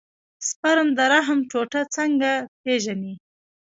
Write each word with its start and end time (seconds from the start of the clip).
سپرم 0.47 0.87
د 0.97 0.99
رحم 1.13 1.39
ټوټه 1.51 1.81
څنګه 1.95 2.31
پېژني. 2.63 3.13